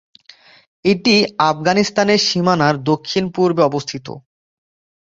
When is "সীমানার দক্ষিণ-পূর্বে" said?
2.27-3.61